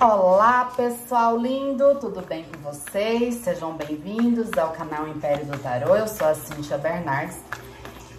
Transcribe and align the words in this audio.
Olá 0.00 0.70
pessoal 0.76 1.36
lindo, 1.36 1.96
tudo 1.96 2.24
bem 2.24 2.44
com 2.44 2.70
vocês? 2.70 3.34
Sejam 3.34 3.72
bem-vindos 3.72 4.56
ao 4.56 4.70
canal 4.70 5.08
Império 5.08 5.44
do 5.46 5.58
Tarô, 5.58 5.96
eu 5.96 6.06
sou 6.06 6.28
a 6.28 6.36
Cintia 6.36 6.78
Bernardes 6.78 7.36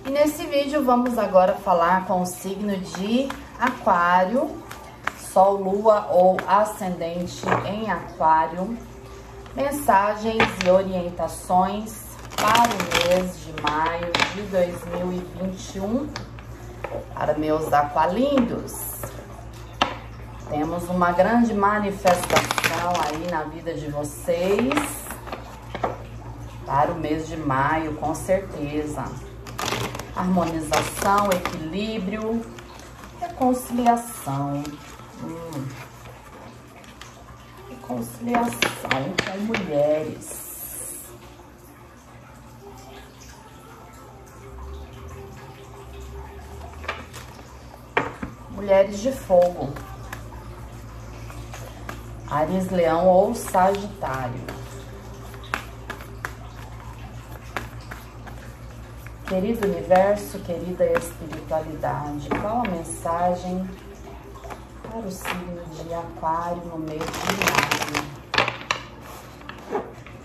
e 0.06 0.10
nesse 0.10 0.46
vídeo 0.46 0.84
vamos 0.84 1.18
agora 1.18 1.54
falar 1.54 2.06
com 2.06 2.22
o 2.22 2.26
signo 2.26 2.76
de 2.76 3.30
Aquário, 3.58 4.62
Sol, 5.32 5.56
Lua 5.56 6.10
ou 6.12 6.36
Ascendente 6.46 7.46
em 7.66 7.90
Aquário, 7.90 8.78
mensagens 9.56 10.44
e 10.66 10.70
orientações 10.70 12.04
para 12.36 12.74
o 12.74 13.16
mês 13.16 13.40
de 13.40 13.62
maio 13.62 14.12
de 14.36 14.42
2021 14.52 16.10
para 17.14 17.36
meus 17.36 17.72
aqualindos. 17.72 19.00
Temos 20.50 20.90
uma 20.90 21.12
grande 21.12 21.54
manifestação 21.54 22.92
aí 23.06 23.30
na 23.30 23.44
vida 23.44 23.72
de 23.76 23.88
vocês 23.92 24.74
para 26.66 26.92
o 26.92 27.00
mês 27.00 27.28
de 27.28 27.38
maio, 27.38 27.94
com 27.98 28.16
certeza. 28.16 29.06
Harmonização, 30.16 31.32
equilíbrio, 31.32 32.44
reconciliação. 33.20 34.64
Hum. 35.24 35.68
Reconciliação 37.70 38.60
com 39.24 39.38
mulheres. 39.46 40.50
Mulheres 48.50 49.00
de 49.00 49.12
fogo. 49.12 49.89
Ares, 52.32 52.70
Leão 52.70 53.08
ou 53.08 53.34
Sagitário. 53.34 54.44
Querido 59.28 59.68
universo, 59.68 60.38
querida 60.40 60.86
espiritualidade, 60.92 62.30
qual 62.30 62.64
a 62.64 62.70
mensagem 62.70 63.68
para 64.84 65.00
o 65.00 65.12
signo 65.12 65.66
de 65.72 65.92
Aquário 65.92 66.66
no 66.66 66.78
mês 66.78 67.02
de 67.02 67.30
maio? 67.46 68.06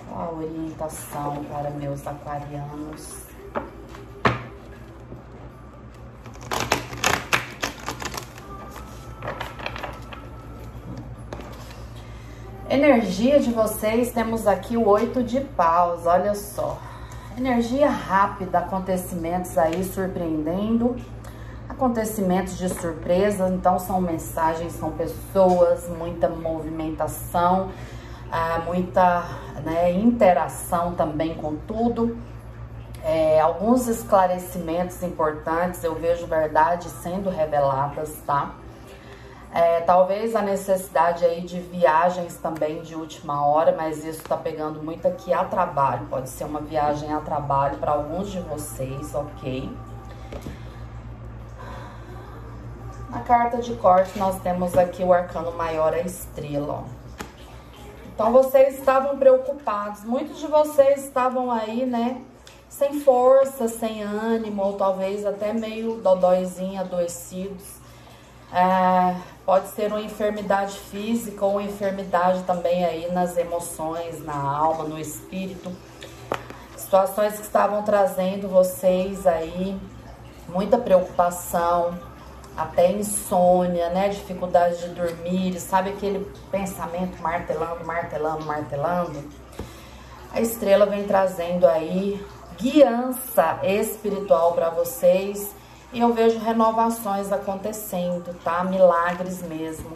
Qual 0.06 0.20
a 0.20 0.32
orientação 0.32 1.42
para 1.44 1.70
meus 1.70 2.06
aquarianos? 2.06 3.23
Energia 12.70 13.38
de 13.40 13.52
vocês, 13.52 14.10
temos 14.10 14.46
aqui 14.46 14.74
o 14.74 14.88
oito 14.88 15.22
de 15.22 15.38
paus, 15.38 16.06
olha 16.06 16.34
só. 16.34 16.78
Energia 17.36 17.90
rápida, 17.90 18.60
acontecimentos 18.60 19.58
aí 19.58 19.84
surpreendendo, 19.84 20.96
acontecimentos 21.68 22.56
de 22.56 22.70
surpresa, 22.70 23.50
então 23.50 23.78
são 23.78 24.00
mensagens, 24.00 24.72
são 24.72 24.92
pessoas, 24.92 25.90
muita 25.90 26.30
movimentação, 26.30 27.68
ah, 28.32 28.62
muita 28.64 29.24
né, 29.62 29.92
interação 29.92 30.94
também 30.94 31.34
com 31.34 31.56
tudo. 31.66 32.16
É, 33.04 33.42
alguns 33.42 33.86
esclarecimentos 33.88 35.02
importantes, 35.02 35.84
eu 35.84 35.94
vejo 35.96 36.26
verdades 36.26 36.90
sendo 37.02 37.28
reveladas, 37.28 38.10
tá? 38.26 38.54
É, 39.54 39.82
talvez 39.82 40.34
a 40.34 40.42
necessidade 40.42 41.24
aí 41.24 41.40
de 41.40 41.60
viagens 41.60 42.36
também 42.38 42.82
de 42.82 42.96
última 42.96 43.46
hora, 43.46 43.70
mas 43.70 44.04
isso 44.04 44.20
tá 44.24 44.36
pegando 44.36 44.82
muito 44.82 45.06
aqui 45.06 45.32
a 45.32 45.44
trabalho. 45.44 46.08
Pode 46.10 46.28
ser 46.28 46.42
uma 46.42 46.60
viagem 46.60 47.12
a 47.14 47.20
trabalho 47.20 47.78
para 47.78 47.92
alguns 47.92 48.32
de 48.32 48.40
vocês, 48.40 49.14
ok? 49.14 49.70
Na 53.08 53.20
carta 53.20 53.58
de 53.58 53.76
corte, 53.76 54.18
nós 54.18 54.40
temos 54.40 54.76
aqui 54.76 55.04
o 55.04 55.12
arcano 55.12 55.52
maior, 55.52 55.94
a 55.94 56.00
estrela, 56.00 56.82
ó. 56.82 57.04
Então, 58.12 58.32
vocês 58.32 58.76
estavam 58.76 59.18
preocupados. 59.18 60.02
Muitos 60.02 60.40
de 60.40 60.48
vocês 60.48 61.04
estavam 61.04 61.52
aí, 61.52 61.86
né, 61.86 62.20
sem 62.68 62.98
força, 62.98 63.68
sem 63.68 64.02
ânimo, 64.02 64.64
ou 64.64 64.72
talvez 64.72 65.24
até 65.24 65.52
meio 65.52 66.00
dodóizinho, 66.00 66.80
adoecidos. 66.80 67.83
É, 68.54 69.16
pode 69.44 69.66
ser 69.70 69.88
uma 69.88 70.00
enfermidade 70.00 70.78
física 70.78 71.44
ou 71.44 71.52
uma 71.52 71.62
enfermidade 71.64 72.44
também 72.44 72.84
aí 72.84 73.10
nas 73.10 73.36
emoções, 73.36 74.24
na 74.24 74.40
alma, 74.40 74.84
no 74.84 74.96
espírito. 74.96 75.72
Situações 76.76 77.34
que 77.34 77.42
estavam 77.42 77.82
trazendo 77.82 78.48
vocês 78.48 79.26
aí 79.26 79.76
muita 80.48 80.78
preocupação, 80.78 81.98
até 82.56 82.92
insônia, 82.92 83.88
né? 83.90 84.08
Dificuldade 84.10 84.78
de 84.82 84.88
dormir, 84.90 85.58
sabe 85.58 85.90
aquele 85.90 86.24
pensamento 86.52 87.20
martelando, 87.20 87.84
martelando, 87.84 88.44
martelando? 88.44 89.24
A 90.32 90.40
estrela 90.40 90.86
vem 90.86 91.04
trazendo 91.04 91.66
aí 91.66 92.24
guiança 92.56 93.58
espiritual 93.64 94.52
para 94.52 94.70
vocês 94.70 95.52
e 95.94 96.00
eu 96.00 96.12
vejo 96.12 96.40
renovações 96.40 97.30
acontecendo, 97.30 98.34
tá? 98.42 98.64
Milagres 98.64 99.42
mesmo. 99.42 99.92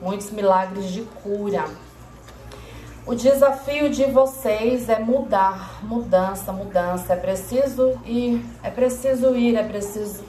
Muitos 0.00 0.30
milagres 0.30 0.88
de 0.90 1.02
cura. 1.02 1.64
O 3.04 3.16
desafio 3.16 3.90
de 3.90 4.04
vocês 4.04 4.88
é 4.88 5.00
mudar, 5.00 5.80
mudança, 5.82 6.52
mudança. 6.52 7.14
É 7.14 7.16
preciso 7.16 7.98
ir, 8.06 8.44
é 8.62 8.70
preciso 8.70 9.34
ir, 9.34 9.56
é 9.56 9.64
preciso 9.64 10.22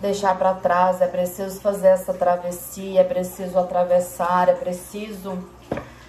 deixar 0.00 0.36
para 0.38 0.54
trás, 0.54 1.02
é 1.02 1.06
preciso 1.06 1.60
fazer 1.60 1.88
essa 1.88 2.14
travessia, 2.14 3.02
é 3.02 3.04
preciso 3.04 3.58
atravessar, 3.58 4.48
é 4.48 4.54
preciso 4.54 5.38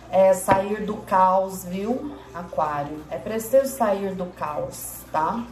é, 0.09 0.33
sair 0.33 0.85
do 0.85 0.95
caos, 0.97 1.65
viu, 1.65 2.15
Aquário? 2.33 3.03
É 3.11 3.17
preciso 3.17 3.67
sair 3.67 4.15
do 4.15 4.27
caos, 4.27 4.99
tá? 5.11 5.43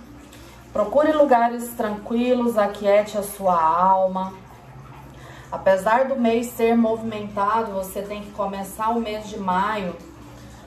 Procure 0.75 1.13
lugares 1.13 1.69
tranquilos, 1.69 2.57
aquiete 2.57 3.17
a 3.17 3.23
sua 3.23 3.57
alma. 3.57 4.33
Apesar 5.49 6.09
do 6.09 6.17
mês 6.17 6.47
ser 6.47 6.75
movimentado, 6.75 7.71
você 7.71 8.01
tem 8.01 8.21
que 8.23 8.31
começar 8.31 8.89
o 8.89 8.99
mês 8.99 9.29
de 9.29 9.39
maio 9.39 9.95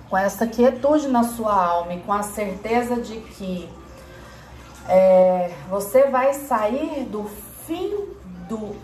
com 0.08 0.16
essa 0.16 0.46
quietude 0.46 1.08
na 1.08 1.24
sua 1.24 1.52
alma 1.52 1.92
e 1.92 2.00
com 2.00 2.14
a 2.14 2.22
certeza 2.22 2.96
de 2.96 3.20
que 3.20 3.68
é, 4.88 5.52
você 5.68 6.04
vai 6.04 6.32
sair 6.32 7.04
do 7.04 7.24
fim 7.66 7.94
do 8.48 8.74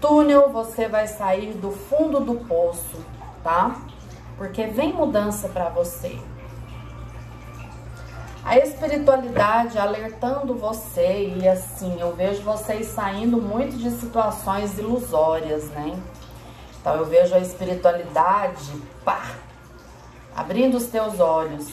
túnel, 0.00 0.50
você 0.50 0.88
vai 0.88 1.06
sair 1.06 1.52
do 1.52 1.70
fundo 1.70 2.18
do 2.18 2.34
poço, 2.46 2.98
tá? 3.44 3.76
Porque 4.36 4.66
vem 4.66 4.92
mudança 4.92 5.48
para 5.48 5.68
você. 5.68 6.18
A 8.44 8.58
espiritualidade 8.58 9.78
alertando 9.78 10.54
você 10.54 11.34
e 11.34 11.48
assim, 11.48 11.98
eu 11.98 12.14
vejo 12.14 12.42
vocês 12.42 12.88
saindo 12.88 13.40
muito 13.40 13.74
de 13.78 13.90
situações 13.90 14.78
ilusórias, 14.78 15.70
né? 15.70 15.98
Então 16.78 16.94
eu 16.94 17.06
vejo 17.06 17.34
a 17.34 17.38
espiritualidade, 17.38 18.70
pá, 19.02 19.30
abrindo 20.36 20.76
os 20.76 20.86
teus 20.88 21.20
olhos 21.20 21.68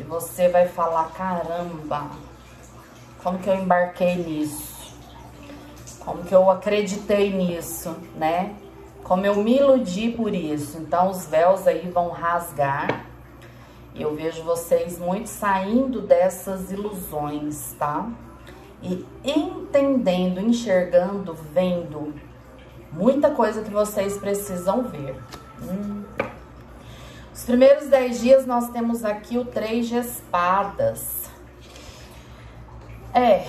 e 0.00 0.02
você 0.02 0.48
vai 0.48 0.66
falar, 0.66 1.12
caramba, 1.12 2.10
como 3.22 3.38
que 3.38 3.48
eu 3.48 3.54
embarquei 3.54 4.16
nisso? 4.16 4.96
Como 6.00 6.24
que 6.24 6.34
eu 6.34 6.50
acreditei 6.50 7.32
nisso, 7.32 7.96
né? 8.16 8.56
Como 9.04 9.24
eu 9.24 9.36
me 9.36 9.58
iludi 9.58 10.10
por 10.10 10.34
isso. 10.34 10.78
Então 10.78 11.08
os 11.08 11.24
véus 11.26 11.68
aí 11.68 11.88
vão 11.88 12.08
rasgar 12.08 13.06
eu 14.02 14.14
vejo 14.14 14.42
vocês 14.42 14.98
muito 14.98 15.28
saindo 15.28 16.00
dessas 16.00 16.70
ilusões, 16.70 17.74
tá? 17.78 18.08
E 18.82 19.06
entendendo, 19.24 20.40
enxergando, 20.40 21.34
vendo 21.34 22.14
muita 22.92 23.30
coisa 23.30 23.62
que 23.62 23.70
vocês 23.70 24.16
precisam 24.18 24.82
ver. 24.82 25.20
Hum. 25.62 26.04
Os 27.32 27.44
primeiros 27.44 27.88
10 27.88 28.20
dias 28.20 28.46
nós 28.46 28.70
temos 28.70 29.04
aqui 29.04 29.38
o 29.38 29.44
três 29.44 29.88
de 29.88 29.96
espadas. 29.96 31.30
É, 33.12 33.46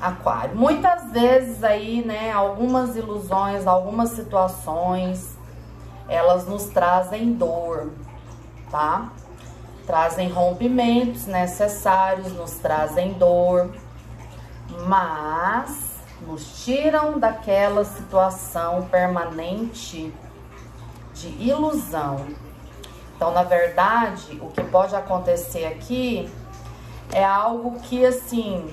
aquário. 0.00 0.56
Muitas 0.56 1.12
vezes 1.12 1.62
aí, 1.62 2.04
né, 2.04 2.32
algumas 2.32 2.96
ilusões, 2.96 3.66
algumas 3.66 4.10
situações, 4.10 5.36
elas 6.08 6.46
nos 6.46 6.64
trazem 6.66 7.32
dor, 7.32 7.90
tá? 8.70 9.12
Trazem 9.90 10.28
rompimentos 10.28 11.26
necessários, 11.26 12.32
nos 12.34 12.52
trazem 12.52 13.12
dor, 13.14 13.74
mas 14.86 15.96
nos 16.24 16.64
tiram 16.64 17.18
daquela 17.18 17.84
situação 17.84 18.86
permanente 18.86 20.14
de 21.12 21.28
ilusão. 21.42 22.24
Então, 23.16 23.32
na 23.32 23.42
verdade, 23.42 24.38
o 24.40 24.46
que 24.50 24.62
pode 24.62 24.94
acontecer 24.94 25.64
aqui 25.66 26.30
é 27.12 27.24
algo 27.24 27.80
que, 27.80 28.06
assim, 28.06 28.72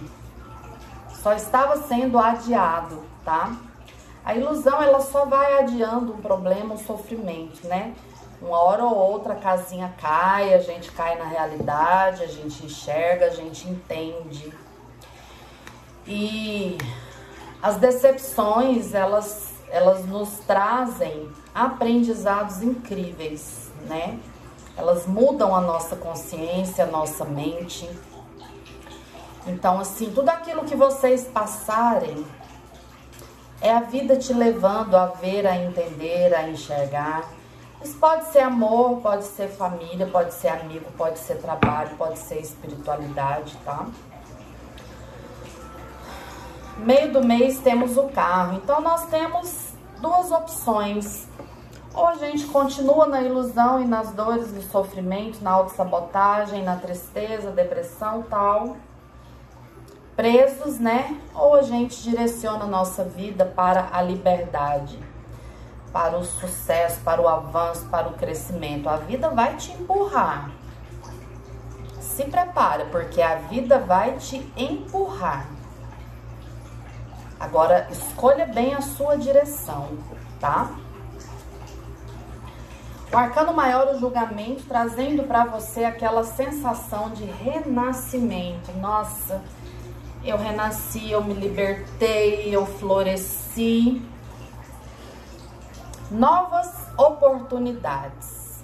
só 1.23 1.33
estava 1.33 1.77
sendo 1.77 2.19
adiado, 2.19 3.03
tá? 3.25 3.55
A 4.23 4.35
ilusão, 4.35 4.83
ela 4.83 5.01
só 5.01 5.25
vai 5.25 5.57
adiando 5.57 6.13
um 6.13 6.17
problema, 6.17 6.75
um 6.75 6.77
sofrimento, 6.77 7.67
né? 7.67 7.95
Uma 8.41 8.59
hora 8.59 8.83
ou 8.83 8.95
outra 8.95 9.33
a 9.33 9.37
casinha 9.37 9.93
cai, 9.99 10.53
a 10.53 10.59
gente 10.59 10.91
cai 10.91 11.17
na 11.17 11.25
realidade, 11.25 12.23
a 12.23 12.27
gente 12.27 12.65
enxerga, 12.65 13.25
a 13.25 13.29
gente 13.31 13.67
entende. 13.67 14.53
E 16.05 16.77
as 17.61 17.77
decepções, 17.77 18.93
elas, 18.93 19.53
elas 19.69 20.05
nos 20.05 20.39
trazem 20.45 21.29
aprendizados 21.53 22.61
incríveis, 22.61 23.71
né? 23.87 24.19
Elas 24.77 25.07
mudam 25.07 25.55
a 25.55 25.59
nossa 25.59 25.95
consciência, 25.95 26.83
a 26.83 26.87
nossa 26.87 27.25
mente. 27.25 27.89
Então, 29.47 29.79
assim, 29.79 30.11
tudo 30.11 30.29
aquilo 30.29 30.65
que 30.65 30.75
vocês 30.75 31.25
passarem 31.25 32.23
é 33.59 33.71
a 33.71 33.79
vida 33.79 34.15
te 34.15 34.31
levando 34.33 34.95
a 34.95 35.07
ver, 35.07 35.47
a 35.47 35.57
entender, 35.57 36.35
a 36.35 36.47
enxergar. 36.47 37.36
Isso 37.83 37.97
pode 37.99 38.25
ser 38.31 38.39
amor, 38.39 39.01
pode 39.01 39.23
ser 39.23 39.49
família, 39.49 40.07
pode 40.07 40.33
ser 40.33 40.47
amigo, 40.47 40.91
pode 40.97 41.19
ser 41.19 41.35
trabalho, 41.35 41.95
pode 41.95 42.17
ser 42.17 42.39
espiritualidade, 42.39 43.55
tá? 43.63 43.85
Meio 46.77 47.11
do 47.11 47.23
mês 47.23 47.59
temos 47.59 47.97
o 47.97 48.03
carro. 48.09 48.55
Então, 48.55 48.81
nós 48.81 49.05
temos 49.07 49.73
duas 49.99 50.31
opções. 50.31 51.27
Ou 51.93 52.05
a 52.05 52.15
gente 52.15 52.45
continua 52.45 53.07
na 53.07 53.21
ilusão 53.21 53.81
e 53.81 53.85
nas 53.85 54.11
dores 54.11 54.51
e 54.55 54.61
sofrimento, 54.61 55.43
na 55.43 55.51
autossabotagem, 55.51 56.63
na 56.63 56.75
tristeza, 56.75 57.49
depressão 57.49 58.23
tal, 58.29 58.77
presos, 60.15 60.77
né? 60.77 61.19
Ou 61.33 61.55
a 61.55 61.63
gente 61.63 62.03
direciona 62.03 62.65
a 62.65 62.67
nossa 62.67 63.03
vida 63.03 63.45
para 63.45 63.89
a 63.91 64.01
liberdade, 64.01 64.99
para 65.91 66.17
o 66.17 66.23
sucesso, 66.23 66.99
para 67.01 67.21
o 67.21 67.27
avanço, 67.27 67.85
para 67.87 68.07
o 68.07 68.13
crescimento. 68.13 68.89
A 68.89 68.97
vida 68.97 69.29
vai 69.29 69.55
te 69.55 69.71
empurrar. 69.71 70.51
Se 71.99 72.25
prepara, 72.25 72.85
porque 72.85 73.21
a 73.21 73.35
vida 73.35 73.79
vai 73.79 74.17
te 74.17 74.51
empurrar. 74.57 75.47
Agora, 77.39 77.87
escolha 77.91 78.45
bem 78.47 78.73
a 78.73 78.81
sua 78.81 79.15
direção, 79.15 79.89
tá? 80.39 80.71
O 83.13 83.15
arcano 83.17 83.53
maior, 83.53 83.95
o 83.95 83.99
julgamento, 83.99 84.63
trazendo 84.67 85.23
para 85.23 85.45
você 85.45 85.85
aquela 85.85 86.23
sensação 86.23 87.11
de 87.11 87.23
renascimento. 87.23 88.71
Nossa, 88.79 89.41
eu 90.23 90.37
renasci, 90.37 91.11
eu 91.11 91.23
me 91.23 91.33
libertei, 91.33 92.53
eu 92.53 92.65
floresci. 92.65 94.01
Novas 96.09 96.71
oportunidades. 96.97 98.63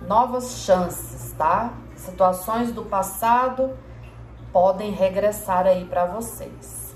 Novas 0.00 0.64
chances, 0.64 1.32
tá? 1.38 1.72
Situações 1.94 2.72
do 2.72 2.82
passado 2.82 3.78
podem 4.52 4.90
regressar 4.90 5.64
aí 5.64 5.84
para 5.84 6.06
vocês. 6.06 6.92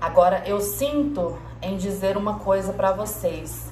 Agora 0.00 0.42
eu 0.46 0.58
sinto 0.58 1.38
em 1.60 1.76
dizer 1.76 2.16
uma 2.16 2.38
coisa 2.38 2.72
para 2.72 2.92
vocês. 2.92 3.70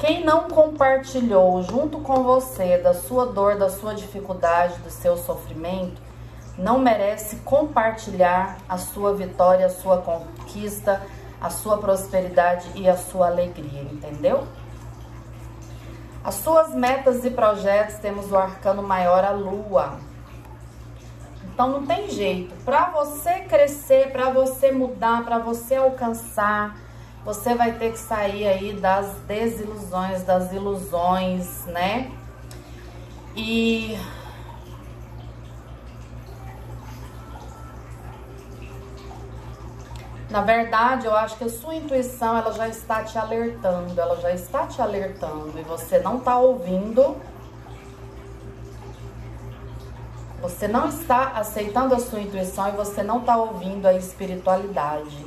Quem 0.00 0.24
não 0.24 0.48
compartilhou 0.48 1.62
junto 1.62 2.00
com 2.00 2.24
você 2.24 2.76
da 2.78 2.92
sua 2.92 3.26
dor, 3.26 3.56
da 3.56 3.70
sua 3.70 3.94
dificuldade, 3.94 4.80
do 4.80 4.90
seu 4.90 5.16
sofrimento, 5.16 6.02
não 6.58 6.80
merece 6.80 7.36
compartilhar 7.36 8.58
a 8.68 8.76
sua 8.76 9.14
vitória, 9.14 9.66
a 9.66 9.70
sua 9.70 9.98
conquista, 9.98 11.00
a 11.42 11.50
sua 11.50 11.76
prosperidade 11.78 12.70
e 12.76 12.88
a 12.88 12.96
sua 12.96 13.26
alegria, 13.26 13.82
entendeu? 13.82 14.46
As 16.22 16.36
suas 16.36 16.72
metas 16.72 17.24
e 17.24 17.30
projetos, 17.30 17.96
temos 17.96 18.30
o 18.30 18.36
arcano 18.36 18.80
maior, 18.80 19.24
a 19.24 19.32
lua. 19.32 19.98
Então 21.52 21.68
não 21.68 21.84
tem 21.84 22.08
jeito. 22.08 22.54
Para 22.64 22.90
você 22.90 23.40
crescer, 23.40 24.12
para 24.12 24.30
você 24.30 24.70
mudar, 24.70 25.24
para 25.24 25.38
você 25.38 25.74
alcançar, 25.74 26.76
você 27.24 27.56
vai 27.56 27.72
ter 27.72 27.90
que 27.90 27.98
sair 27.98 28.46
aí 28.46 28.72
das 28.72 29.12
desilusões, 29.26 30.22
das 30.22 30.52
ilusões, 30.52 31.66
né? 31.66 32.12
E 33.34 33.98
Na 40.32 40.40
verdade, 40.40 41.04
eu 41.04 41.14
acho 41.14 41.36
que 41.36 41.44
a 41.44 41.48
sua 41.50 41.74
intuição 41.74 42.38
ela 42.38 42.50
já 42.52 42.66
está 42.66 43.04
te 43.04 43.18
alertando, 43.18 44.00
ela 44.00 44.18
já 44.18 44.32
está 44.32 44.66
te 44.66 44.80
alertando 44.80 45.52
e 45.58 45.62
você 45.62 45.98
não 45.98 46.16
está 46.16 46.38
ouvindo. 46.38 47.18
Você 50.40 50.66
não 50.66 50.88
está 50.88 51.32
aceitando 51.36 51.94
a 51.94 51.98
sua 51.98 52.18
intuição 52.18 52.66
e 52.68 52.70
você 52.72 53.02
não 53.02 53.18
está 53.18 53.36
ouvindo 53.36 53.84
a 53.84 53.92
espiritualidade. 53.92 55.22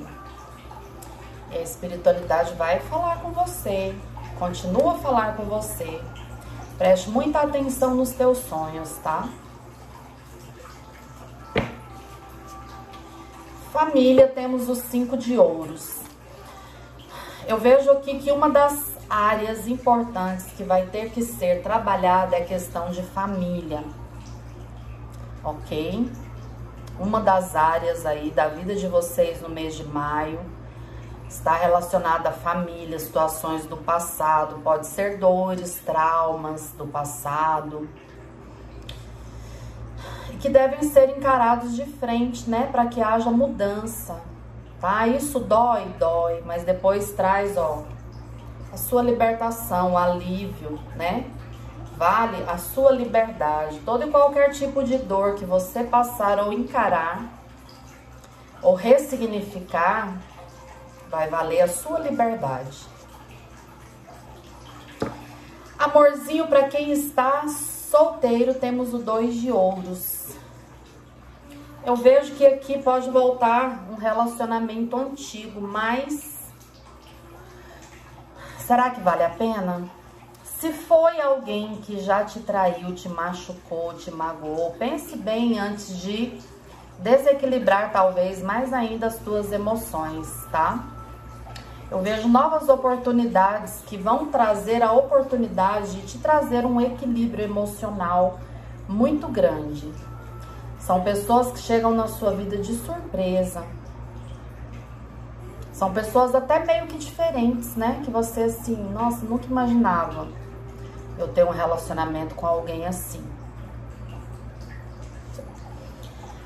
E 1.51 1.55
a 1.55 1.61
espiritualidade 1.61 2.55
vai 2.55 2.79
falar 2.79 3.21
com 3.21 3.29
você, 3.29 3.93
continua 4.39 4.93
a 4.93 4.97
falar 4.97 5.35
com 5.37 5.43
você. 5.43 6.01
Preste 6.79 7.11
muita 7.11 7.41
atenção 7.41 7.93
nos 7.93 8.09
teus 8.09 8.39
sonhos, 8.39 8.97
tá? 9.03 9.29
Família, 13.75 14.25
temos 14.25 14.69
os 14.69 14.77
cinco 14.77 15.17
de 15.17 15.37
ouros. 15.37 15.99
Eu 17.45 17.57
vejo 17.57 17.91
aqui 17.91 18.19
que 18.19 18.31
uma 18.31 18.49
das 18.49 18.95
áreas 19.09 19.67
importantes 19.67 20.45
que 20.55 20.63
vai 20.63 20.85
ter 20.85 21.09
que 21.09 21.21
ser 21.21 21.61
trabalhada 21.61 22.37
é 22.37 22.41
a 22.41 22.45
questão 22.45 22.89
de 22.89 23.03
família. 23.03 23.83
Ok? 25.43 26.09
Uma 26.97 27.19
das 27.19 27.53
áreas 27.53 28.05
aí 28.05 28.31
da 28.31 28.47
vida 28.47 28.75
de 28.75 28.87
vocês 28.87 29.41
no 29.41 29.49
mês 29.49 29.75
de 29.75 29.83
maio 29.83 30.39
está 31.27 31.57
relacionada 31.57 32.29
à 32.29 32.31
família, 32.31 32.97
situações 32.97 33.65
do 33.65 33.75
passado, 33.75 34.61
pode 34.63 34.87
ser 34.87 35.17
dores, 35.17 35.81
traumas 35.85 36.71
do 36.77 36.87
passado, 36.87 37.89
que 40.45 40.51
devem 40.51 40.83
ser 40.83 41.17
encarados 41.17 41.75
de 41.75 41.85
frente, 41.85 42.47
né, 42.47 42.69
para 42.71 42.85
que 42.85 43.01
haja 43.01 43.31
mudança, 43.31 44.21
tá? 44.79 45.07
Isso 45.07 45.39
dói, 45.39 45.85
dói, 45.97 46.43
mas 46.45 46.63
depois 46.63 47.13
traz, 47.13 47.57
ó, 47.57 47.83
a 48.71 48.77
sua 48.77 49.01
libertação, 49.01 49.93
o 49.93 49.97
alívio, 49.97 50.79
né? 50.95 51.25
Vale 51.97 52.43
a 52.47 52.59
sua 52.59 52.91
liberdade. 52.91 53.79
Todo 53.79 54.05
e 54.05 54.11
qualquer 54.11 54.51
tipo 54.51 54.83
de 54.83 54.99
dor 54.99 55.33
que 55.33 55.45
você 55.45 55.83
passar 55.83 56.37
ou 56.37 56.53
encarar 56.53 57.23
ou 58.61 58.75
ressignificar, 58.75 60.13
vai 61.09 61.27
valer 61.27 61.61
a 61.61 61.67
sua 61.67 61.97
liberdade. 61.97 62.85
Amorzinho 65.79 66.45
para 66.45 66.67
quem 66.67 66.91
está 66.91 67.47
solteiro, 67.47 68.53
temos 68.53 68.93
o 68.93 68.99
dois 68.99 69.33
de 69.33 69.51
ouros. 69.51 70.34
Eu 71.85 71.95
vejo 71.95 72.33
que 72.33 72.43
aqui 72.43 72.81
pode 72.81 73.11
voltar 73.11 73.85
um 73.91 73.93
relacionamento 73.93 74.97
antigo, 74.97 75.61
mas 75.61 76.39
será 78.57 78.89
que 78.89 78.99
vale 79.01 79.23
a 79.23 79.29
pena? 79.29 79.83
Se 80.43 80.73
foi 80.73 81.21
alguém 81.21 81.75
que 81.83 81.99
já 81.99 82.23
te 82.23 82.39
traiu, 82.39 82.95
te 82.95 83.07
machucou, 83.07 83.93
te 83.93 84.09
magoou, 84.09 84.71
pense 84.79 85.15
bem 85.15 85.59
antes 85.59 86.01
de 86.01 86.35
desequilibrar 86.97 87.91
talvez 87.91 88.41
mais 88.41 88.73
ainda 88.73 89.05
as 89.05 89.19
tuas 89.19 89.51
emoções, 89.51 90.27
tá? 90.51 90.83
Eu 91.91 91.99
vejo 92.01 92.27
novas 92.27 92.67
oportunidades 92.67 93.83
que 93.85 93.95
vão 93.95 94.25
trazer 94.25 94.81
a 94.81 94.91
oportunidade 94.91 96.01
de 96.01 96.07
te 96.07 96.17
trazer 96.17 96.65
um 96.65 96.81
equilíbrio 96.81 97.43
emocional 97.43 98.39
muito 98.89 99.27
grande. 99.27 99.93
São 100.85 101.01
pessoas 101.01 101.51
que 101.51 101.57
chegam 101.57 101.95
na 101.95 102.07
sua 102.07 102.31
vida 102.35 102.59
de 102.59 102.75
surpresa. 102.75 103.65
São 105.73 105.91
pessoas 105.91 106.35
até 106.35 106.63
meio 106.63 106.85
que 106.85 106.99
diferentes, 106.99 107.75
né? 107.75 108.01
Que 108.05 108.11
você 108.11 108.43
assim, 108.43 108.75
nossa, 108.93 109.25
nunca 109.25 109.47
imaginava 109.47 110.27
eu 111.17 111.27
ter 111.29 111.43
um 111.43 111.49
relacionamento 111.49 112.35
com 112.35 112.45
alguém 112.45 112.85
assim. 112.85 113.25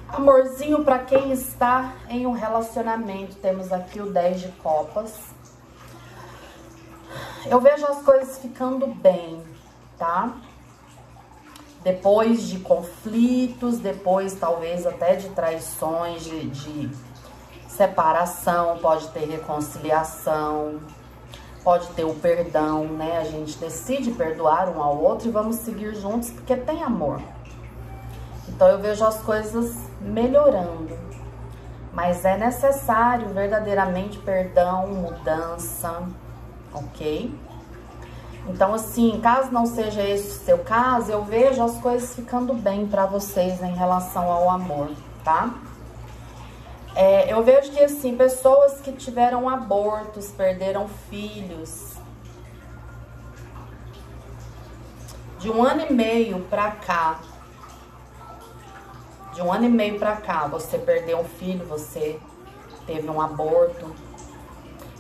Amorzinho 0.08 0.86
para 0.86 1.00
quem 1.00 1.34
está 1.34 1.94
em 2.08 2.26
um 2.26 2.32
relacionamento, 2.32 3.36
temos 3.36 3.74
aqui 3.74 4.00
o 4.00 4.10
10 4.10 4.40
de 4.40 4.48
copas. 4.54 5.20
Eu 7.46 7.60
vejo 7.60 7.86
as 7.86 8.02
coisas 8.04 8.38
ficando 8.38 8.88
bem, 8.88 9.44
tá? 9.98 10.34
Depois 11.84 12.44
de 12.44 12.60
conflitos, 12.60 13.80
depois 13.80 14.34
talvez 14.34 14.86
até 14.86 15.16
de 15.16 15.30
traições, 15.30 16.24
de, 16.24 16.50
de 16.50 16.90
separação, 17.68 18.78
pode 18.80 19.08
ter 19.10 19.26
reconciliação, 19.26 20.80
pode 21.64 21.88
ter 21.90 22.04
o 22.04 22.14
perdão, 22.16 22.84
né? 22.86 23.20
A 23.20 23.24
gente 23.24 23.58
decide 23.58 24.12
perdoar 24.12 24.68
um 24.70 24.82
ao 24.82 24.98
outro 24.98 25.30
e 25.30 25.32
vamos 25.32 25.58
seguir 25.58 25.96
juntos 25.96 26.30
porque 26.30 26.56
tem 26.56 26.84
amor. 26.84 27.22
Então 28.50 28.68
eu 28.68 28.80
vejo 28.80 29.06
as 29.06 29.22
coisas 29.22 29.78
melhorando. 30.02 30.98
Mas 31.94 32.26
é 32.26 32.38
necessário 32.38 33.30
verdadeiramente 33.30 34.20
perdão, 34.20 34.88
mudança, 34.88 36.04
ok? 36.74 37.34
Então, 38.50 38.74
assim, 38.74 39.20
caso 39.22 39.52
não 39.52 39.68
seja 39.68 40.02
esse 40.02 40.30
o 40.30 40.46
seu 40.46 40.58
caso, 40.58 41.12
eu 41.12 41.24
vejo 41.24 41.64
as 41.64 41.78
coisas 41.78 42.16
ficando 42.16 42.52
bem 42.54 42.88
para 42.88 43.06
vocês 43.06 43.62
em 43.62 43.76
relação 43.76 44.30
ao 44.30 44.50
amor, 44.50 44.90
tá? 45.24 45.54
É, 46.96 47.32
eu 47.32 47.44
vejo 47.44 47.72
que, 47.72 47.80
assim, 47.80 48.18
pessoas 48.18 48.82
que 48.82 48.92
tiveram 48.92 49.48
abortos, 49.48 50.32
perderam 50.32 50.88
filhos, 51.10 51.94
de 55.38 55.50
um 55.50 55.64
ano 55.64 55.86
e 55.88 55.94
meio 55.94 56.40
pra 56.50 56.72
cá, 56.72 57.20
de 59.34 59.42
um 59.44 59.54
ano 59.54 59.66
e 59.66 59.70
meio 59.70 60.00
pra 60.00 60.18
cá, 60.18 60.48
você 60.48 60.80
perdeu 60.80 61.20
um 61.20 61.24
filho, 61.24 61.66
você 61.66 62.20
teve 62.88 63.08
um 63.10 63.22
aborto. 63.22 64.09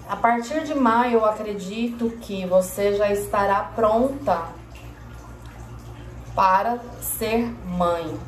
A 0.10 0.16
partir 0.16 0.64
de 0.64 0.74
maio, 0.74 1.20
eu 1.20 1.26
acredito 1.26 2.10
que 2.22 2.44
você 2.44 2.96
já 2.96 3.12
estará 3.12 3.62
pronta 3.76 4.42
para 6.34 6.80
ser 7.00 7.56
mãe, 7.64 8.20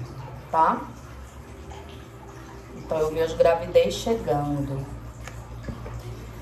tá? 0.51 0.79
Então, 2.77 2.99
eu 2.99 3.09
vejo 3.11 3.35
gravidez 3.35 3.95
chegando. 3.95 4.85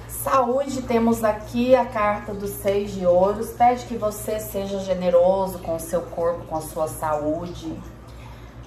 Saúde, 0.09 0.81
temos 0.81 1.23
aqui 1.23 1.73
a 1.73 1.85
carta 1.85 2.33
dos 2.33 2.49
seis 2.49 2.91
de 2.91 3.05
ouros. 3.05 3.51
Pede 3.51 3.85
que 3.85 3.95
você 3.95 4.41
seja 4.41 4.79
generoso 4.79 5.59
com 5.59 5.77
o 5.77 5.79
seu 5.79 6.01
corpo, 6.01 6.47
com 6.47 6.57
a 6.57 6.61
sua 6.61 6.89
saúde. 6.89 7.79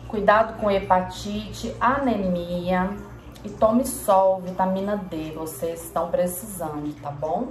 Cuidado 0.09 0.59
com 0.59 0.71
hepatite, 0.71 1.77
anemia. 1.79 2.97
E 3.45 3.51
tome 3.51 3.85
sol, 3.85 4.41
vitamina 4.41 4.97
D, 4.97 5.33
vocês 5.33 5.85
estão 5.85 6.11
precisando, 6.11 6.95
tá 7.01 7.11
bom? 7.11 7.49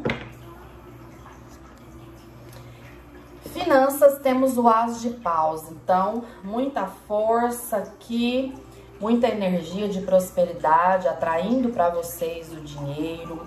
Finanças, 3.48 4.20
temos 4.20 4.58
o 4.58 4.68
as 4.68 5.02
de 5.02 5.10
paus. 5.10 5.70
Então, 5.70 6.24
muita 6.44 6.88
força 6.88 7.78
aqui 7.78 8.54
muita 9.02 9.28
energia 9.28 9.90
de 9.90 10.02
prosperidade, 10.02 11.08
atraindo 11.08 11.70
para 11.70 11.90
vocês 11.90 12.54
o 12.54 12.58
dinheiro. 12.58 13.42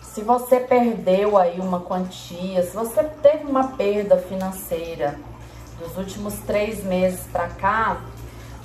Se 0.00 0.22
você 0.22 0.60
perdeu 0.60 1.36
aí 1.36 1.58
uma 1.58 1.80
quantia, 1.80 2.62
se 2.62 2.74
você 2.74 3.02
teve 3.02 3.44
uma 3.44 3.72
perda 3.72 4.16
financeira 4.16 5.18
dos 5.80 5.98
últimos 5.98 6.34
três 6.46 6.82
meses 6.84 7.26
para 7.26 7.48
cá, 7.48 8.00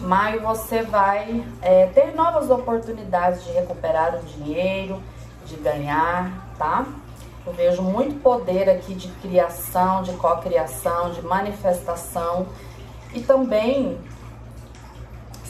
maio 0.01 0.41
você 0.41 0.83
vai 0.83 1.43
é, 1.61 1.87
ter 1.87 2.13
novas 2.15 2.49
oportunidades 2.49 3.43
de 3.43 3.51
recuperar 3.51 4.15
o 4.15 4.19
dinheiro, 4.23 5.01
de 5.45 5.55
ganhar, 5.57 6.53
tá? 6.57 6.85
Eu 7.45 7.53
vejo 7.53 7.81
muito 7.81 8.21
poder 8.21 8.69
aqui 8.69 8.93
de 8.93 9.07
criação, 9.07 10.03
de 10.03 10.13
cocriação, 10.13 11.11
de 11.11 11.21
manifestação 11.21 12.47
e 13.13 13.21
também 13.21 13.97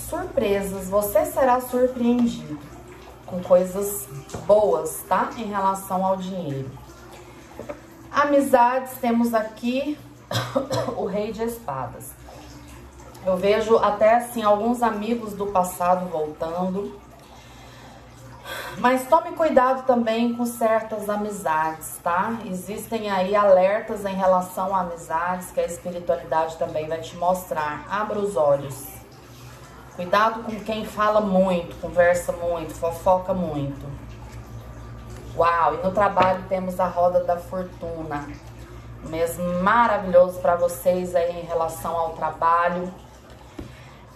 surpresas, 0.09 0.89
você 0.89 1.25
será 1.25 1.61
surpreendido 1.61 2.59
com 3.25 3.41
coisas 3.41 4.07
boas, 4.45 5.03
tá? 5.07 5.29
Em 5.37 5.45
relação 5.45 6.05
ao 6.05 6.17
dinheiro. 6.17 6.69
Amizades, 8.11 8.91
temos 8.99 9.33
aqui 9.33 9.97
o 10.97 11.05
rei 11.05 11.31
de 11.31 11.43
espadas. 11.43 12.11
Eu 13.25 13.37
vejo 13.37 13.77
até 13.77 14.15
assim 14.15 14.41
alguns 14.41 14.81
amigos 14.81 15.33
do 15.33 15.47
passado 15.47 16.07
voltando. 16.07 16.99
Mas 18.77 19.07
tome 19.07 19.31
cuidado 19.33 19.85
também 19.85 20.33
com 20.33 20.45
certas 20.45 21.09
amizades, 21.09 21.99
tá? 22.03 22.39
Existem 22.45 23.11
aí 23.11 23.35
alertas 23.35 24.05
em 24.05 24.15
relação 24.15 24.75
a 24.75 24.81
amizades 24.81 25.51
que 25.51 25.59
a 25.59 25.65
espiritualidade 25.65 26.57
também 26.57 26.87
vai 26.87 26.99
te 26.99 27.15
mostrar. 27.17 27.85
Abra 27.89 28.17
os 28.17 28.35
olhos. 28.35 28.87
Cuidado 29.95 30.43
com 30.43 30.59
quem 30.61 30.85
fala 30.85 31.21
muito, 31.21 31.79
conversa 31.79 32.31
muito, 32.31 32.73
fofoca 32.73 33.33
muito. 33.33 33.85
Uau, 35.37 35.75
e 35.75 35.77
no 35.77 35.91
trabalho 35.91 36.43
temos 36.49 36.79
a 36.79 36.87
roda 36.87 37.23
da 37.23 37.37
fortuna. 37.37 38.27
Mês 39.03 39.37
maravilhoso 39.61 40.39
para 40.39 40.55
vocês 40.55 41.15
aí 41.15 41.41
em 41.41 41.45
relação 41.45 41.95
ao 41.95 42.13
trabalho. 42.13 42.91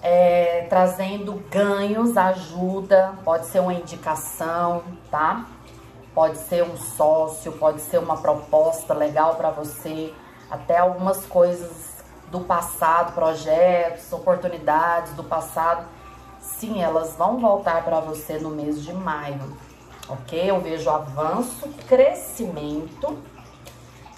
É, 0.07 0.67
trazendo 0.69 1.43
ganhos, 1.49 2.15
ajuda, 2.15 3.15
pode 3.23 3.47
ser 3.47 3.59
uma 3.59 3.73
indicação, 3.73 4.83
tá? 5.09 5.47
Pode 6.13 6.37
ser 6.37 6.63
um 6.63 6.77
sócio, 6.77 7.51
pode 7.53 7.81
ser 7.81 7.97
uma 7.97 8.15
proposta 8.15 8.93
legal 8.93 9.33
para 9.33 9.49
você, 9.49 10.13
até 10.51 10.77
algumas 10.77 11.25
coisas 11.25 12.03
do 12.29 12.41
passado, 12.41 13.15
projetos, 13.15 14.13
oportunidades 14.13 15.13
do 15.13 15.23
passado, 15.23 15.87
sim, 16.39 16.83
elas 16.83 17.15
vão 17.15 17.39
voltar 17.39 17.83
para 17.83 17.99
você 17.99 18.37
no 18.37 18.51
mês 18.51 18.83
de 18.83 18.93
maio, 18.93 19.57
ok? 20.07 20.51
Eu 20.51 20.61
vejo 20.61 20.87
avanço, 20.87 21.67
crescimento 21.87 23.17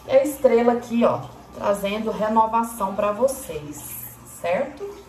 e 0.06 0.12
a 0.12 0.22
estrela 0.22 0.74
aqui, 0.74 1.06
ó, 1.06 1.22
trazendo 1.56 2.12
renovação 2.12 2.94
para 2.94 3.13
vocês, 3.13 4.17
certo? 4.41 5.06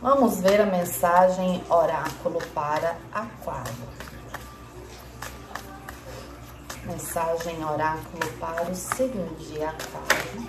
Vamos 0.00 0.40
ver 0.40 0.60
a 0.60 0.66
mensagem 0.66 1.60
oráculo 1.68 2.38
para 2.54 2.96
Aquário. 3.12 3.74
Mensagem 6.84 7.64
oráculo 7.64 8.32
para 8.38 8.62
o 8.70 8.74
signo 8.76 9.26
de 9.34 9.60
Aquário. 9.60 10.48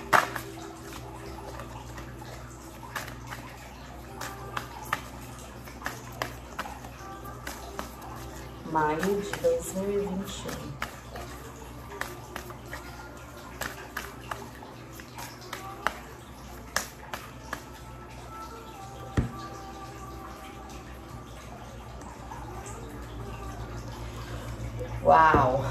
Maio 8.72 9.20
de 9.20 9.32
2021. 9.32 10.89
Uau! 25.10 25.66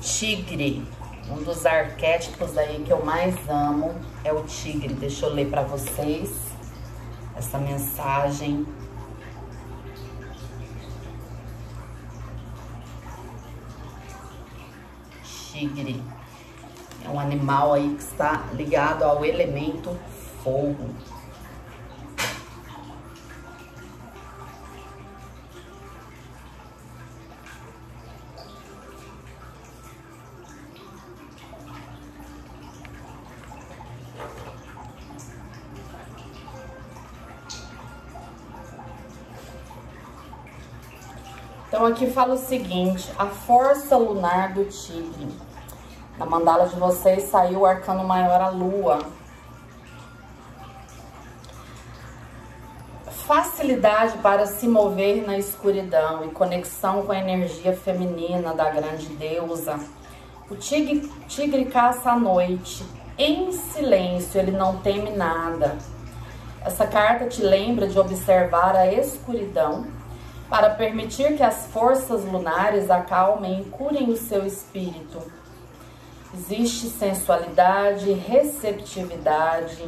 tigre. 0.00 0.84
Um 1.30 1.40
dos 1.44 1.64
arquétipos 1.64 2.58
aí 2.58 2.82
que 2.84 2.92
eu 2.92 3.04
mais 3.04 3.36
amo 3.48 3.94
é 4.24 4.32
o 4.32 4.42
tigre. 4.42 4.92
Deixa 4.92 5.26
eu 5.26 5.32
ler 5.32 5.48
para 5.48 5.62
vocês 5.62 6.36
essa 7.36 7.58
mensagem. 7.58 8.66
Tigre 15.22 16.02
é 17.04 17.08
um 17.08 17.20
animal 17.20 17.74
aí 17.74 17.94
que 17.94 18.02
está 18.02 18.46
ligado 18.52 19.04
ao 19.04 19.24
elemento 19.24 19.96
fogo. 20.42 20.90
Então, 41.82 41.92
aqui 41.92 42.06
fala 42.06 42.34
o 42.34 42.38
seguinte, 42.38 43.12
a 43.18 43.26
força 43.26 43.96
lunar 43.96 44.52
do 44.52 44.64
tigre. 44.66 45.26
Na 46.16 46.24
mandala 46.24 46.68
de 46.68 46.76
vocês 46.76 47.24
saiu 47.24 47.58
o 47.58 47.66
arcano 47.66 48.04
maior, 48.04 48.40
a 48.40 48.50
lua. 48.50 49.00
Facilidade 53.26 54.16
para 54.18 54.46
se 54.46 54.68
mover 54.68 55.26
na 55.26 55.36
escuridão 55.36 56.24
e 56.24 56.28
conexão 56.28 57.02
com 57.04 57.10
a 57.10 57.18
energia 57.18 57.76
feminina 57.76 58.54
da 58.54 58.70
grande 58.70 59.06
deusa. 59.16 59.80
O 60.48 60.54
tigre, 60.54 61.10
tigre 61.26 61.64
caça 61.64 62.12
à 62.12 62.16
noite, 62.16 62.86
em 63.18 63.50
silêncio, 63.50 64.40
ele 64.40 64.52
não 64.52 64.76
teme 64.76 65.10
nada. 65.10 65.76
Essa 66.64 66.86
carta 66.86 67.26
te 67.26 67.42
lembra 67.42 67.88
de 67.88 67.98
observar 67.98 68.76
a 68.76 68.86
escuridão 68.86 70.00
para 70.52 70.68
permitir 70.68 71.34
que 71.34 71.42
as 71.42 71.66
forças 71.68 72.26
lunares 72.26 72.90
acalmem 72.90 73.62
e 73.62 73.64
curem 73.70 74.10
o 74.10 74.16
seu 74.18 74.44
espírito. 74.44 75.18
Existe 76.34 76.88
sensualidade, 76.90 78.12
receptividade, 78.12 79.82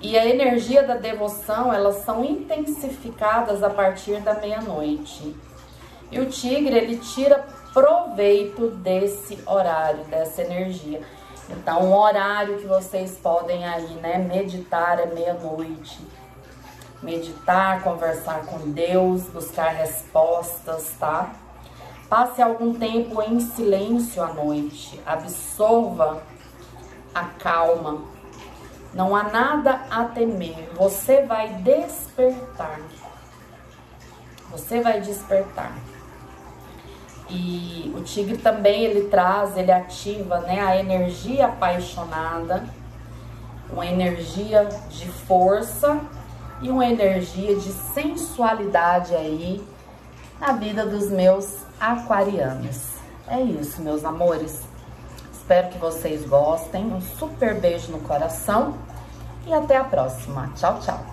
e 0.00 0.16
a 0.16 0.24
energia 0.24 0.84
da 0.84 0.94
devoção, 0.94 1.74
elas 1.74 2.04
são 2.04 2.24
intensificadas 2.24 3.64
a 3.64 3.70
partir 3.70 4.20
da 4.20 4.34
meia-noite. 4.34 5.34
E 6.12 6.20
o 6.20 6.26
tigre, 6.26 6.76
ele 6.76 6.98
tira 6.98 7.44
proveito 7.72 8.68
desse 8.68 9.40
horário, 9.44 10.04
dessa 10.04 10.42
energia. 10.42 11.02
Então, 11.50 11.90
o 11.90 11.98
horário 11.98 12.58
que 12.58 12.66
vocês 12.66 13.18
podem 13.20 13.66
aí, 13.66 13.92
né, 13.94 14.18
meditar 14.18 15.00
é 15.00 15.06
meia-noite. 15.06 16.21
Meditar, 17.02 17.82
conversar 17.82 18.46
com 18.46 18.70
Deus, 18.70 19.22
buscar 19.24 19.70
respostas, 19.70 20.94
tá? 20.98 21.32
Passe 22.08 22.40
algum 22.40 22.74
tempo 22.74 23.20
em 23.22 23.40
silêncio 23.40 24.22
à 24.22 24.32
noite. 24.32 25.00
Absorva 25.04 26.22
a 27.14 27.24
calma 27.24 28.12
não 28.94 29.16
há 29.16 29.22
nada 29.24 29.80
a 29.90 30.04
temer. 30.04 30.70
Você 30.74 31.22
vai 31.22 31.48
despertar. 31.54 32.78
Você 34.50 34.80
vai 34.82 35.00
despertar. 35.00 35.72
E 37.30 37.90
o 37.96 38.02
tigre 38.02 38.36
também 38.36 38.82
ele 38.84 39.08
traz, 39.08 39.56
ele 39.56 39.72
ativa, 39.72 40.40
né, 40.40 40.60
a 40.60 40.76
energia 40.76 41.46
apaixonada, 41.46 42.68
uma 43.72 43.86
energia 43.86 44.68
de 44.90 45.08
força 45.08 45.98
e 46.62 46.70
uma 46.70 46.86
energia 46.86 47.56
de 47.56 47.72
sensualidade 47.72 49.14
aí 49.14 49.62
na 50.40 50.52
vida 50.52 50.86
dos 50.86 51.10
meus 51.10 51.58
aquarianos. 51.78 52.92
É 53.26 53.40
isso, 53.40 53.82
meus 53.82 54.04
amores. 54.04 54.62
Espero 55.32 55.68
que 55.68 55.78
vocês 55.78 56.24
gostem. 56.24 56.86
Um 56.86 57.00
super 57.00 57.60
beijo 57.60 57.90
no 57.90 58.00
coração 58.00 58.76
e 59.46 59.52
até 59.52 59.76
a 59.76 59.84
próxima. 59.84 60.50
Tchau, 60.56 60.78
tchau. 60.80 61.11